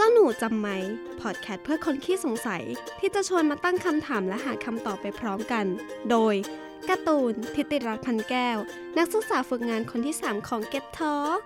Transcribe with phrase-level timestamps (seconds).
[0.00, 0.68] เจ้าหนูจำไหม
[1.20, 2.62] พอดแคสต์เพื่อคนขี้สงสัย
[2.98, 5.66] ที่จะชวนมาตั้งคำถามและหาคำตอบไปพร้อมกัน
[6.10, 6.34] โดย
[6.88, 8.58] การ์ตูนทิติรัตน์พันแก้ว
[8.98, 11.40] นักศึกษาฝึกงานคนที่ 3 ของ Get Talk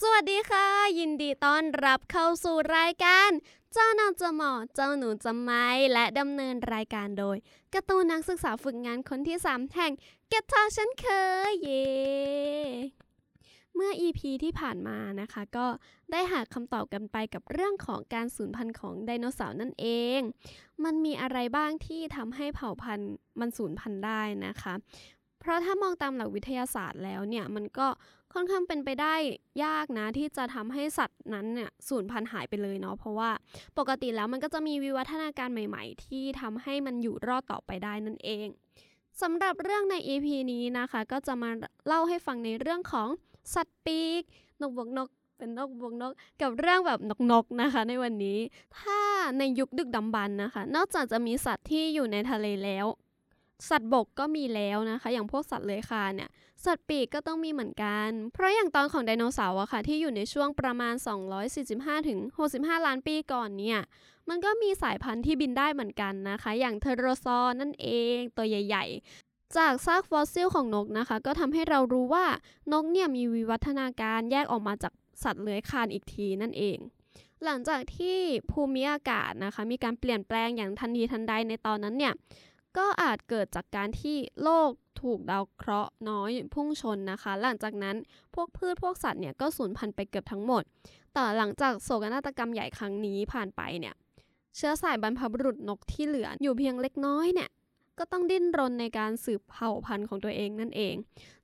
[0.00, 0.66] สวัสดีค่ะ
[0.98, 3.30] ยินดีต้อนรับเข้าสู่รายการ
[3.72, 5.50] เจ้านาจะหมอเจ้าหนูจำไหม
[5.92, 7.36] และดำเนินรายการโดย
[7.74, 9.92] การ์ตูนนักศึกษาฝึกงานคนที่ 3 แห่ง
[10.32, 11.06] Get Talk ฉันเค
[11.50, 11.70] ยเย
[13.74, 15.66] เมื่อ EP ที่ผ่านมานะคะ ก็
[16.12, 19.86] ได้หาคำตอบกันไปกับเรื่องของการสูญพันธุ์ของไดโนเสาร์นั่นเอ
[20.18, 20.20] ง
[20.84, 24.74] มันมีอะไรบ้างที่ทำให้เผ่าพันธุ์มันสูญพันธุ์ได้นะคะ
[25.40, 27.88] เพราะถ้ามองตามหลักวิทยาศาสตร์แล้วเนี่ย มันก็
[28.32, 29.14] ค่อนข้างเป็นไปได้
[29.64, 33.30] ยากนะ ที่จะทำให้สัตว์นั้นเนี่ยสูญพันธุ์หายไปเลยเนาะเพราะว่า
[33.78, 38.46] ปกติแล้วมันก็จะมีวิวัฒนาการใหม่ ๆ ที่ทำให้มันอยู่รอดต่อไปได้นั่นเอง
[39.22, 41.50] สำหรับเรื่องใน EP นี้นะคะ ก็จะมา
[41.86, 43.08] เล่าให้ฟังในเรื่องของ
[43.54, 44.22] สัตว์ปีก
[44.60, 47.00] นกบวกนกเป็นนกบวกนก กับเรื่องแบบ
[47.32, 48.38] นกๆนะคะ ในวันนี้
[48.78, 48.98] ถ้า
[49.38, 52.86] ในยุคดึกดำบรรพ์นะคะ นอกจากจะมีสัตว์ที่อยู่ในทะเลแล้ว
[53.68, 56.30] สัตว์บกก็มีแล้วนะคะ อย่างพวกสัตว์เลื้อยคลานเนี่ย
[56.64, 60.94] สัตว์ปีกก็ต้องมีเหมือนกัน เพราะอย่างตอนของไดโนเสาร์อะค่ะ ที่อยู่ในช่วงประมาณ
[61.50, 62.18] 245ถึง
[62.52, 63.80] 65 ล้านปีก่อนเนี่ย
[64.28, 72.26] มันก็มีสายพันธุ์ที่บินได้เหมือนกันนะคะ อย่างเทโรซอร์นั่นเองตัวใหญ่ ๆ จากซากฟอสซิลของนกนะคะ ก็ทำให้เรารู้ว่า
[72.72, 76.78] นกเนี่ยมีวิวัฒนาการแยกออกมาจากสัตว์เลื้อยคลานอีกทีนั่นเอง
[77.44, 78.18] หลังจากที่
[78.50, 82.14] ภูมิอากาศนะคะ มีการเปลี่ยนแปลงอย่างทันทีทันใดในตอนนั้นเนี่ย
[82.76, 84.70] ก็อาจเกิดจากการที่โลก
[85.02, 87.96] ถูกดาวเคราะห์น้อยพุ่งชนนะคะ หลังจากนั้น
[88.34, 90.62] พวกพืชพวกสัตว์เนี่ยก็สูญพันธุ์ไปเกือบทั้งหมด
[91.12, 93.94] แต่หลังจากโศกนาฏกรรมใหญ่ครั้งนี้ผ่านไปเนี่ย
[94.56, 97.48] เชื้อสายบรรพบุรุษนกที่เหลืออยู่เพียงเล็กน้อยเนี่ย
[98.04, 100.94] ก็ต้องดิ้นรนในการสืบเผ่าพันธุ์ของตัวเองนั่นเอง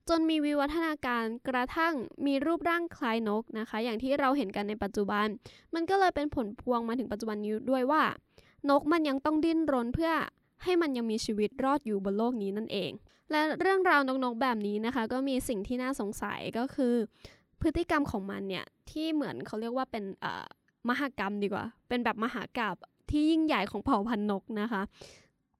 [0.08, 1.94] จนมีวิวัฒนาการกระทั่ง
[2.26, 5.26] มีรูปร่างคล้ายนกนะคะ อย่างที่เราเห็นกันในปัจจุบัน
[5.74, 8.02] มันก็เลยเป็นผลพวงมาถึงปัจจุบันนี้ด้วยว่า
[8.68, 10.12] นกมันยังต้องดิ้นรนเพื่อ
[10.64, 12.90] ให้มันยังมีชีวิตรอดอยู่บนโลกนี้นั่นเอง
[13.30, 16.94] และเรื่องราวนกๆแบบนี้นะคะ ก็มีสิ่งที่น่าสงสัยก็คือ
[17.60, 20.04] พฤติกรรมของมันเนี่ยที่เหมือนเขาเรียกว่าเป็น
[20.88, 22.76] มหากรรมดีกว่า เป็นแบบมหากราบ
[23.10, 24.82] ที่ยิ่งใหญ่ของเผ่าพันธุ์นกนะคะ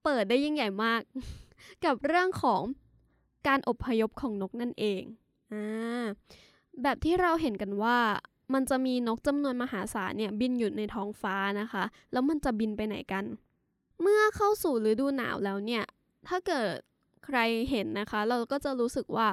[0.04, 1.00] เปิดได้ยิ่งใหญ่มาก
[1.84, 2.62] กับเรื่องของ
[3.46, 5.02] การอพยพของนกนั่นเอง
[5.52, 6.04] อ่า
[6.82, 7.98] แบบที่เราเห็นกันว่า
[8.54, 13.24] มันจะมีนกจำนวนมหาศาลเนี่ยบินอยู่ในท้องฟ้านะคะ แล้วมันจะบินไปไหนกัน
[14.00, 15.84] เมื่อเข้าสู่ฤดูหนาวแล้วเนี่ย
[16.28, 16.76] ถ้าเกิด
[17.24, 17.38] ใคร
[17.70, 19.28] เห็นนะคะ เราก็จะรู้สึกว่า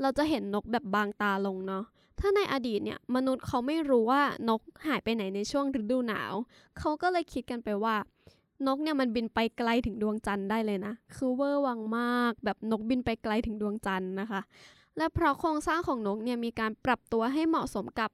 [0.00, 1.84] เราจะเห็นนกแบบบางตาลงเนาะ
[2.20, 6.32] ถ้าในอดีตเนี่ยมนุษย์เขาไม่รู้ว่านกหายไปไหนในช่วงฤดูหนาว
[6.78, 7.96] เขาก็เลยคิดกันไปว่า
[8.66, 14.40] นกเนี่ยมันบินไปไกลถึงดวงจันทร์ได้เลยนะ คือเวอร์วังมาก แบบนกบินไปไกลถึงดวงจันทร์นะคะ
[14.96, 18.10] และเพราะโครงสร้างของนกเนี่ยมีการปรับตัวให้เหมาะสมกับ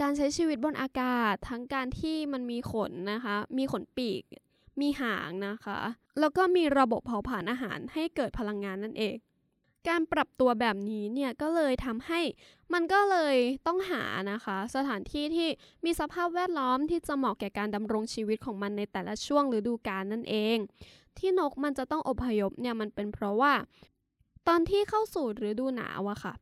[0.00, 4.22] การใช้ชีวิตบนอากาศ ทั้งการที่มันมีขนนะคะ มีขนปีก
[4.80, 5.78] มีหางนะคะ
[6.20, 9.16] แล้วก็มีระบบเผาผลาญอาหารให้เกิดพลังงานนั่นเอง
[9.88, 12.20] การปรับตัวแบบนี้เนี่ยก็เลยทำให้
[12.72, 13.36] มันก็เลย
[13.66, 14.02] ต้องหา
[14.32, 15.48] นะคะ สถานที่ที่
[15.84, 20.58] มีสภาพแวดล้อมที่จะเหมาะแก่การดำรงชีวิตของมันในแต่ละช่วงฤดูกาลนั่นเอง
[21.18, 23.52] ที่นกมันจะต้องอพยพเนี่ยมันเป็นเพราะว่า
[24.48, 26.34] ตอนที่เข้าสู่ฤดูหนาวอะค่ะ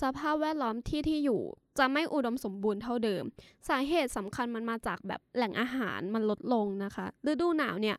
[0.00, 1.42] สภาพแวดล้อมที่ที่อยู่
[1.78, 3.24] จะไม่อุดมสมบูรณ์เท่าเดิม
[3.68, 7.96] สาเหตุสำคัญมันมาจากแบบแหล่งอาหารมันลดลงนะคะ ฤดูหนาวเนี่ย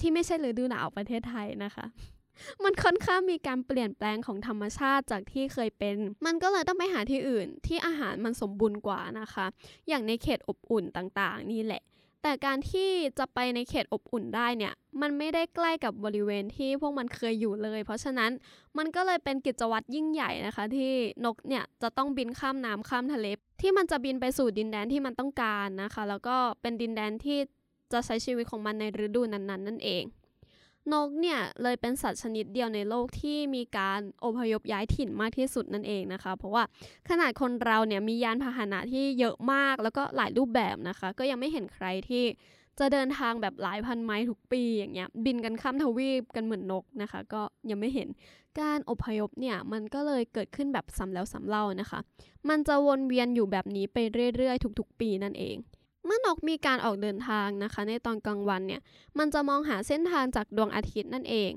[0.00, 1.84] ที่ไม่ใช่ฤดูหนาวประเทศไทยนะคะ
[2.64, 9.46] มันค่อนข้างมีการเปลี่ยนแปลงของธรรมชาติจากที่เคยเป็น มันก็เลยต้องไปหาที่อื่นที่อาหารมันสมบูรณ์กว่านะคะ
[9.88, 11.82] อย่างในเขตอบอุ่นต่างๆ นี่แหละ
[12.22, 18.30] แต่การที่จะไปในเขตอบอุ่นได้เนี่ย มันไม่ได้ใกล้กับบริเวณที่พวกมันเคยอยู่เลย เพราะฉะนั้น
[18.78, 20.92] มันก็เลยเป็นกิจวัตรยิ่งใหญ่นะคะ ที่
[21.24, 23.26] นกเนี่ยจะต้องบินข้ามน้ำข้ามทะเล
[23.62, 27.38] ที่มันจะบินไปสู่ดินแดนที่มันต้องการนะคะ แล้วก็เป็นดินแดนที่
[27.92, 30.04] จะใช้ชีวิตของมันในฤดูนั้นๆ นั่นเอง
[30.92, 36.62] นกเนี่ยเลยเป็นสัตว์ชนิดเดียวในโลกที่มีการอพยพย้ายถิ่นมากที่สุดนั่นเองนะคะ เพราะว่า
[37.08, 42.24] ขนาดคนเราเนี่ยมียานพาหนะที่เยอะมากแล้วก็หลายรูปแบบนะคะ ก็ยังไม่เห็นใครที่
[42.78, 48.08] จะเดินทางแบบหลายพันไมล์ทุกปีอย่างเงี้ยบินกันข้ามทวีปกันเหมือนนกนะคะ ก็ยังไม่เห็น
[48.60, 52.00] การอพยพเนี่ยมันก็เลยเกิดขึ้นแบบซ้ำแล้วซ้ำเล่านะคะ
[52.48, 53.98] มันจะวนเวียนอยู่แบบนี้ไป
[54.36, 55.56] เรื่อยๆ ทุกๆ ปีนั่นเอง
[56.06, 58.80] เมื่อนกมีการออกเดินทางนะคะ ในตอนกลางวันเนี่ย
[59.18, 61.50] มันจะมองหาเส้นทางจากดวงอาทิตย์นั่นเอง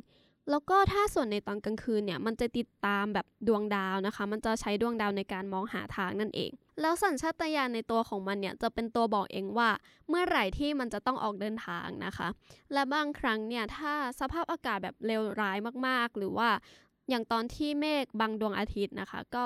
[0.50, 6.52] แล้วก็ถ้าส่วนในตอนกลางคืนเนี่ย มันจะติดตามแบบดวงดาวนะคะ มันจะใช้ดวงดาวในการมองหาทางนั่นเอง
[6.82, 9.70] แล้วสัญชาตญาณในตัวของมันเนี่ย จะเป็นตัวบอกเองว่า
[10.10, 12.28] เมื่อไหร่ที่มันจะต้องออกเดินทางนะคะ
[12.74, 15.58] และบางครั้งเนี่ย ถ้าสภาพอากาศแบบเลวร้าย
[15.88, 16.50] มากๆ หรือว่า
[17.10, 19.46] อย่างตอนที่เมฆบังดวงอาทิตย์นะคะ ก็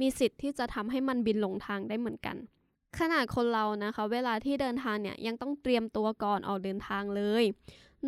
[0.00, 2.36] มีสิทธิ์ที่จะทำให้มันบินหลงทางได้เหมือนกัน
[3.00, 7.44] ขนาดคนเรานะคะ เวลาที่เดินทางเนี่ยยังต้องเตรียมตัวก่อนออกเดินทางเลย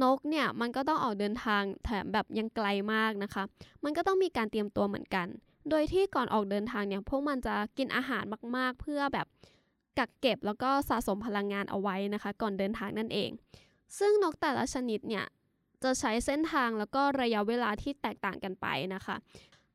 [0.03, 3.43] นกเนี่ยมันก็ต้องออกเดินทางแถมแบบยังไกลมากนะคะ
[3.85, 5.27] มันก็ต้องมีการเตรียมตัวเหมือนกัน
[5.71, 8.25] โดยที่ก่อนออกเดินทางเนี่ยพวกมันจะกินอาหาร
[8.57, 9.27] มากๆ เพื่อแบบ
[9.99, 13.31] กักเก็บแล้วก็สะสมพลังงานเอาไว้นะคะ ก่อนเดินทางนั่นเอง
[13.99, 15.25] ซึ่งนกแต่ละชนิดเนี่ย
[15.83, 19.17] จะใช้เส้นทางแล้วก็ระยะเวลาที่แตกต่างกันไปนะคะ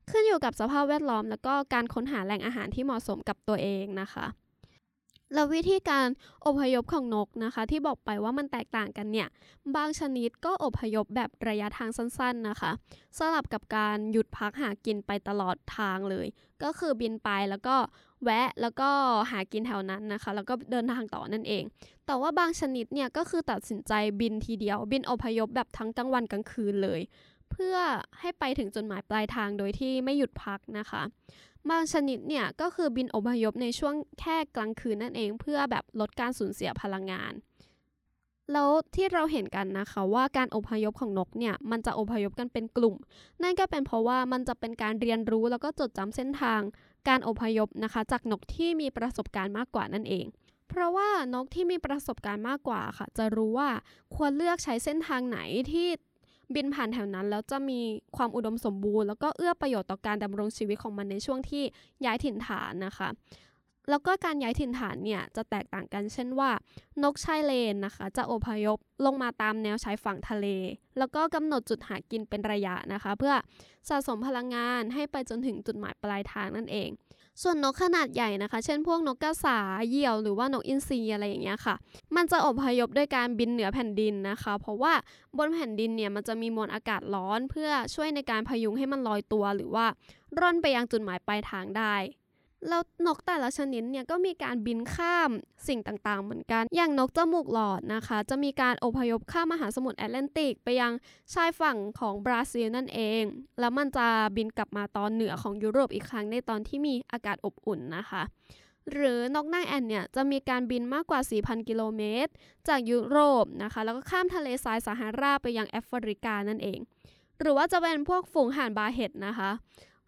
[0.09, 4.25] ขึ้นอยู่กับสภาพแวดล้อม แล้วก็การค้นหาแหล่งอาหารที่เหมาะสมกับตัวเองนะคะ
[5.33, 6.07] แล้ววิธีการ
[6.45, 9.27] อพยพของนกนะคะ ที่บอกไปว่ามันแตกต่างกันเนี่ย
[9.75, 12.71] บางชนิดก็อพยพแบบระยะทางสั้นๆนะคะ
[13.17, 16.27] สลับกับการหยุดพักหากินไปตลอดทางเลย
[16.63, 17.75] ก็คือบินไปแล้วก็
[18.23, 18.89] แวะแล้วก็
[19.31, 21.63] หากินแถวนั้นนะคะ แล้วก็เดินทางต่อนั่นเอง
[22.05, 27.01] แต่ว่าบางชนิดเนี่ยก็คือตัดสินใจบินทีเดียว บินอพยพแบบทั้งกลางวันกลางคืนเลย
[27.51, 27.77] เพื่อ
[28.19, 31.01] ให้ไปถึงจุดหมายปลายทางโดยที่ไม่หยุดพักนะคะ
[31.69, 37.33] บางชนิดเนี่ยก็คือบินอพยพในช่วงแค่กลางคืนนั่นเองเพื่อแบบลดการสูญเสียพลังงาน
[38.53, 42.95] แล้วที่เราเห็นกันนะคะว่าการอพยพของนกเนี่ยมันจะอพยพกันเป็นกลุ่ม
[43.43, 46.61] นั่นก็เป็นเพราะว่ามันจะเป็นการเรียนรู้แล้วก็จดจำเส้นทาง
[47.07, 50.25] การอพยพนะคะจากนกที่มีประสบการณ์มากกว่านั่นเอง
[50.69, 53.69] เพราะว่านกที่มีประสบการณ์มากกว่าค่ะ จะรู้ว่า
[54.15, 55.39] ควรเลือกใช้เส้นทางไหน
[55.71, 55.87] ที่
[56.55, 57.79] บินผ่านแถวนั้นแล้วจะมี
[58.15, 61.63] ความอุดมสมบูรณ์ แล้วก็เอื้อประโยชน์ต่อการดำรงชีวิตของมันในช่วงที่
[62.05, 63.09] ย้ายถิ่นฐานนะคะ
[63.89, 66.51] แล้วก็การย้ายถิ่นฐานเนี่ยจะแตกต่างกันเช่นว่า
[67.03, 70.47] นกชายเลนนะคะ จะอพยพลงมาตามแนวชายฝั่งทะเล
[70.97, 73.33] แล้วก็กำหนดจุดหากินเป็นระยะนะคะ เพื่อ
[73.89, 76.89] สะสมพลังงานให้ไปจนถึงจุดหมายปลายทางนั่นเอง
[77.41, 79.57] ส่วนนกขนาดใหญ่นะคะ เช่นพวกนกกระสา
[79.89, 81.75] เหยี่ยวหรือว่านกอินทรีอะไรอย่างเงี้ยค่ะ
[82.15, 84.93] มันจะอพยพด้วยการบินเหนือแผ่นดินนะคะ เพราะว่า
[85.37, 89.85] บนแผ่นดินเนี่ยมันจะมีมวลอากาศร้อน เพื่อช่วยในการพยุงให้มันลอยตัว หรือว่า
[90.39, 91.95] ร่อนไปยังจุดหมายปลายทางได้
[92.67, 95.31] แล้วนกแต่ละชนิดเนี่ยก็มีการบินข้าม
[95.67, 100.93] สิ่งต่างๆ เหมือนกัน อย่างนกจมูกหลอดนะคะ จะมีการอพยพข้ามมหาสมุทรแอตแลนติก ไปยัง
[101.33, 103.23] ชายฝั่งของบราซิลนั่นเอง
[103.59, 108.23] แล้วมันจะบินกลับมาตอนเหนือของยุโรปอีกครั้งในตอนที่มีอากาศอบอุ่นนะคะ
[108.91, 112.31] หรือนกนางแอ่นเนี่ยจะมีการบินมากกว่า 4,000 กิโลเมตร
[112.67, 116.79] จากยุโรปนะคะ แล้วก็ข้ามทะเลทรายซาฮาราไปยังแอฟริกานั่นเอง
[117.39, 119.51] หรือว่าจะเป็นพวกฝูงห่านบาเห็ดนะคะ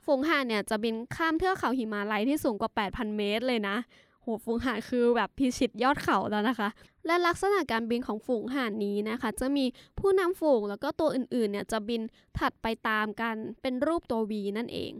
[0.05, 3.77] ฝูงห่านเนี่ยจะบินข้ามเทือกเขาหิมาลัยที่สูงกว่า 8,000 เมตรเลยนะ
[4.21, 6.69] โหฝูงห่านคือแบบพิชิตยอดเขาแล้วนะคะ
[7.05, 9.65] และลักษณะการบินของฝูงห่านนี้นะคะ จะมี
[9.99, 12.01] ผู้นำฝูงแล้วก็ตัวอื่นๆเนี่ยจะบิน
[12.39, 14.91] ถัดไปตามกันเป็นรูปตัว V นั่นเอง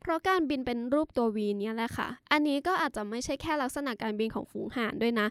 [0.00, 5.26] เพราะการบินเป็นรูปตัว V เนี่ยแหละค่ะ อันนี้ก็อาจจะไม่ใช่แค่ลักษณะการบินของฝูงห่านด้วยนะ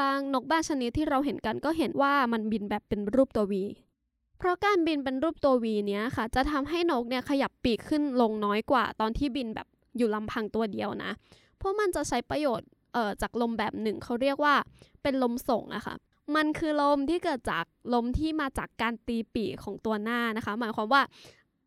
[0.00, 3.54] บางนกบางชนิดที่เราเห็นกันก็เห็นว่ามันบินแบบเป็นรูปตัว V
[4.42, 9.66] เพราะการบินเป็นรูปตัววีเนี้ยค่ะ จะทำให้นกเนี่ยขยับปีกขึ้นลงน้อยกว่า ตอนที่บินแบบ
[9.96, 11.10] อยู่ลำพังตัวเดียวนะ
[11.58, 14.54] เพราะมันจะใช้ประโยชน์เอ่อจากลมแบบหนึ่งเขาเรียกว่า
[15.02, 15.94] เป็นลมส่งอะค่ะ
[16.36, 21.02] มันคือลมที่เกิดจากลมที่มาจากการตีปีกของตัวหน้านะคะ หมายความว่า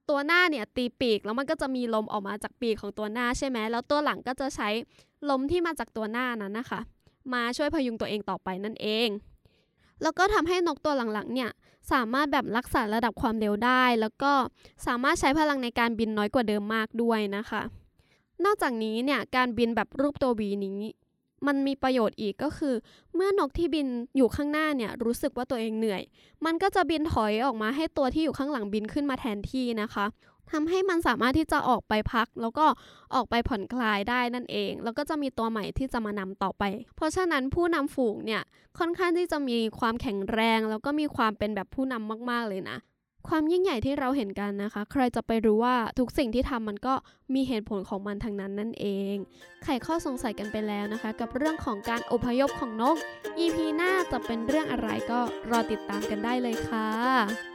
[0.09, 4.69] ตัวหน้าเนี่ยตีปีกแล้วมันก็จะมีลมออกมาจากปีกของตัวหน้าใช่ไหมแล้วตัวหลังก็จะใช้
[5.29, 6.79] ลมที่มาจากตัวหน้านั้นนะคะ
[7.33, 9.09] มาช่วยพยุงตัวเองต่อไปนั่นเอง
[10.01, 11.51] แล้วก็ทำให้นกตัวหลังๆเนี่ย
[11.91, 14.31] สามารถแบบรักษาระดับความเร็วได้ แล้วก็
[14.85, 17.61] สามารถใช้พลังในการบินน้อยกว่าเดิมมากด้วยนะคะ
[18.45, 20.79] นอกจากนี้เนี่ยการบินแบบรูปตัววีนี้
[21.47, 22.75] มันมีประโยชน์อีกก็คือ
[23.15, 23.87] เมื่อนกที่บิน
[24.17, 26.01] อยู่ข้างหน้าเนี่ยรู้สึกว่าตัวเองเหนื่อย
[26.45, 30.05] มันก็จะบินถอยออกมาให้ตัวที่อยู่ข้างหลังบินขึ้นมาแทนที่นะคะ
[30.51, 32.65] ทำให้มันสามารถที่จะออกไปพัก แล้วก็
[33.15, 36.63] ออกไปผ่อนคลายได้นั่นเอง แล้วก็จะมีตัวใหม่ที่จะมานำต่อไป
[36.95, 38.43] เพราะฉะนั้นผู้นำฝูงเนี่ย
[38.79, 42.77] ค่อนข้างที่จะมีความแข็งแรง แล้วก็มีความเป็นแบบผู้นำมาก ๆเลยนะ
[43.27, 46.93] ความยิ่งใหญ่ที่เราเห็นกันนะคะ ใครจะไปรู้ว่าทุกสิ่งที่ทำมันก็
[47.33, 49.15] มีเหตุผลของมันทั้งนั้นนั่นเอง
[49.63, 52.97] ไขข้อสงสัยกันไปแล้วนะคะ กับเรื่องของการอพยพของนก
[53.39, 55.19] EP หน้าจะเป็นเรื่องอะไรก็
[55.51, 57.54] รอติดตามกันได้เลยค่ะ